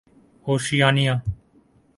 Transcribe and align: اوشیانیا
اوشیانیا 0.45 1.21